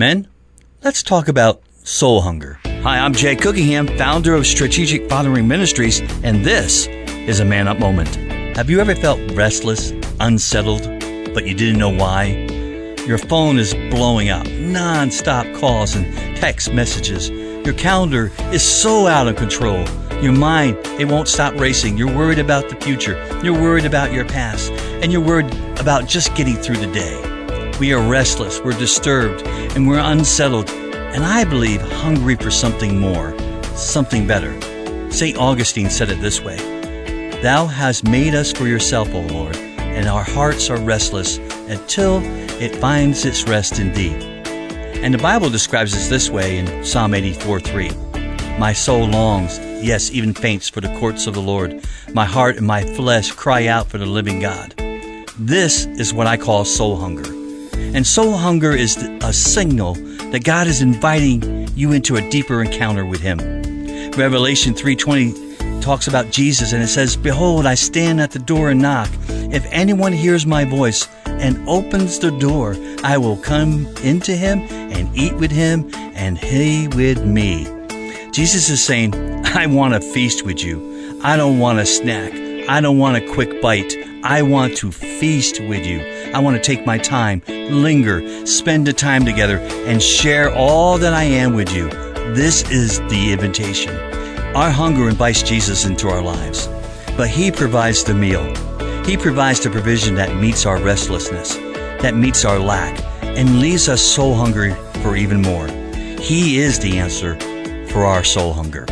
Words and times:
Men, 0.00 0.28
let's 0.82 1.02
talk 1.02 1.28
about 1.28 1.60
soul 1.84 2.22
hunger. 2.22 2.58
Hi, 2.64 2.98
I'm 3.00 3.12
Jay 3.12 3.36
Cookingham, 3.36 3.86
founder 3.98 4.32
of 4.32 4.46
Strategic 4.46 5.10
Fathering 5.10 5.46
Ministries, 5.46 6.00
and 6.24 6.42
this 6.42 6.86
is 7.28 7.40
a 7.40 7.44
Man 7.44 7.68
Up 7.68 7.78
Moment. 7.78 8.08
Have 8.56 8.70
you 8.70 8.80
ever 8.80 8.94
felt 8.94 9.20
restless, 9.32 9.90
unsettled, 10.18 10.84
but 11.34 11.46
you 11.46 11.52
didn't 11.52 11.78
know 11.78 11.90
why? 11.90 12.28
Your 13.06 13.18
phone 13.18 13.58
is 13.58 13.74
blowing 13.90 14.30
up, 14.30 14.48
non 14.52 15.10
stop 15.10 15.44
calls 15.56 15.94
and 15.94 16.06
text 16.34 16.72
messages. 16.72 17.28
Your 17.28 17.74
calendar 17.74 18.32
is 18.54 18.62
so 18.62 19.06
out 19.06 19.28
of 19.28 19.36
control. 19.36 19.86
Your 20.22 20.32
mind, 20.32 20.78
it 20.98 21.08
won't 21.08 21.28
stop 21.28 21.52
racing. 21.56 21.98
You're 21.98 22.16
worried 22.16 22.38
about 22.38 22.70
the 22.70 22.76
future. 22.76 23.22
You're 23.44 23.52
worried 23.60 23.84
about 23.84 24.14
your 24.14 24.24
past. 24.24 24.72
And 25.02 25.12
you're 25.12 25.20
worried 25.20 25.54
about 25.78 26.08
just 26.08 26.34
getting 26.34 26.56
through 26.56 26.78
the 26.78 26.90
day. 26.90 27.39
We 27.80 27.94
are 27.94 28.06
restless, 28.06 28.60
we're 28.60 28.78
disturbed, 28.78 29.46
and 29.74 29.88
we're 29.88 30.00
unsettled. 30.00 30.68
And 30.68 31.24
I 31.24 31.44
believe 31.44 31.80
hungry 31.80 32.36
for 32.36 32.50
something 32.50 32.98
more, 32.98 33.34
something 33.74 34.26
better. 34.26 34.52
St. 35.10 35.38
Augustine 35.38 35.88
said 35.88 36.10
it 36.10 36.20
this 36.20 36.42
way 36.42 36.58
Thou 37.40 37.64
hast 37.64 38.04
made 38.04 38.34
us 38.34 38.52
for 38.52 38.66
yourself, 38.66 39.08
O 39.14 39.20
Lord, 39.20 39.56
and 39.56 40.06
our 40.08 40.22
hearts 40.22 40.68
are 40.68 40.76
restless 40.76 41.38
until 41.70 42.20
it 42.60 42.76
finds 42.76 43.24
its 43.24 43.48
rest 43.48 43.78
in 43.78 43.94
thee. 43.94 44.12
And 45.02 45.14
the 45.14 45.18
Bible 45.18 45.48
describes 45.48 45.94
it 45.94 46.10
this 46.10 46.28
way 46.28 46.58
in 46.58 46.84
Psalm 46.84 47.14
84 47.14 47.60
3. 47.60 47.90
My 48.58 48.74
soul 48.74 49.06
longs, 49.06 49.58
yes, 49.82 50.10
even 50.10 50.34
faints 50.34 50.68
for 50.68 50.82
the 50.82 50.94
courts 50.98 51.26
of 51.26 51.32
the 51.32 51.40
Lord. 51.40 51.82
My 52.12 52.26
heart 52.26 52.58
and 52.58 52.66
my 52.66 52.84
flesh 52.94 53.32
cry 53.32 53.68
out 53.68 53.88
for 53.88 53.96
the 53.96 54.04
living 54.04 54.38
God. 54.38 54.74
This 55.38 55.86
is 55.86 56.12
what 56.12 56.26
I 56.26 56.36
call 56.36 56.66
soul 56.66 56.96
hunger. 56.96 57.39
And 57.92 58.06
soul 58.06 58.36
hunger 58.36 58.72
is 58.72 58.96
a 58.96 59.32
signal 59.32 59.94
that 60.30 60.44
God 60.44 60.66
is 60.66 60.80
inviting 60.80 61.68
you 61.76 61.92
into 61.92 62.16
a 62.16 62.30
deeper 62.30 62.62
encounter 62.62 63.04
with 63.04 63.20
Him. 63.20 63.38
Revelation 64.12 64.74
3:20 64.74 65.80
talks 65.80 66.06
about 66.06 66.30
Jesus 66.30 66.72
and 66.72 66.82
it 66.82 66.88
says, 66.88 67.16
"Behold, 67.16 67.66
I 67.66 67.74
stand 67.74 68.20
at 68.20 68.30
the 68.30 68.38
door 68.38 68.70
and 68.70 68.80
knock. 68.80 69.08
If 69.28 69.66
anyone 69.70 70.12
hears 70.12 70.46
my 70.46 70.64
voice 70.64 71.08
and 71.26 71.58
opens 71.68 72.18
the 72.18 72.30
door, 72.30 72.76
I 73.02 73.18
will 73.18 73.36
come 73.36 73.88
into 74.02 74.36
him 74.36 74.60
and 74.70 75.08
eat 75.14 75.34
with 75.34 75.50
him 75.50 75.90
and 76.14 76.38
he 76.38 76.86
with 76.88 77.24
me." 77.24 77.66
Jesus 78.30 78.70
is 78.70 78.84
saying, 78.84 79.14
I 79.52 79.66
want 79.66 79.94
to 79.94 80.00
feast 80.00 80.44
with 80.44 80.62
you. 80.62 81.18
I 81.24 81.36
don't 81.36 81.58
want 81.58 81.80
a 81.80 81.86
snack. 81.86 82.32
I 82.68 82.80
don't 82.80 82.98
want 82.98 83.16
a 83.16 83.32
quick 83.32 83.60
bite. 83.60 83.96
I 84.22 84.42
want 84.42 84.76
to 84.76 84.92
feast 84.92 85.60
with 85.60 85.84
you. 85.84 86.00
I 86.32 86.38
want 86.38 86.56
to 86.56 86.62
take 86.62 86.86
my 86.86 86.96
time, 86.96 87.42
linger, 87.48 88.46
spend 88.46 88.86
the 88.86 88.92
time 88.92 89.24
together, 89.24 89.58
and 89.86 90.00
share 90.00 90.54
all 90.54 90.96
that 90.98 91.12
I 91.12 91.24
am 91.24 91.54
with 91.54 91.74
you. 91.74 91.88
This 92.34 92.62
is 92.70 93.00
the 93.10 93.32
invitation. 93.32 93.96
Our 94.54 94.70
hunger 94.70 95.08
invites 95.08 95.42
Jesus 95.42 95.84
into 95.84 96.08
our 96.08 96.22
lives, 96.22 96.68
but 97.16 97.28
He 97.28 97.50
provides 97.50 98.04
the 98.04 98.14
meal. 98.14 98.44
He 99.04 99.16
provides 99.16 99.60
the 99.60 99.70
provision 99.70 100.14
that 100.14 100.36
meets 100.36 100.66
our 100.66 100.78
restlessness, 100.78 101.56
that 102.00 102.14
meets 102.14 102.44
our 102.44 102.60
lack, 102.60 103.02
and 103.22 103.58
leaves 103.58 103.88
us 103.88 104.00
soul 104.00 104.34
hungry 104.34 104.74
for 105.02 105.16
even 105.16 105.42
more. 105.42 105.66
He 106.20 106.58
is 106.58 106.78
the 106.78 106.98
answer 106.98 107.34
for 107.88 108.04
our 108.04 108.22
soul 108.22 108.52
hunger. 108.52 108.86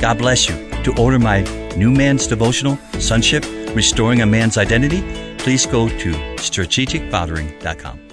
God 0.00 0.18
bless 0.18 0.48
you. 0.48 0.56
To 0.82 0.92
order 1.00 1.20
my 1.20 1.42
New 1.76 1.92
Man's 1.92 2.26
Devotional, 2.26 2.76
Sonship, 2.98 3.44
Restoring 3.76 4.22
a 4.22 4.26
Man's 4.26 4.58
Identity, 4.58 5.00
please 5.42 5.66
go 5.66 5.88
to 5.88 6.12
strategicfathering.com. 6.38 8.11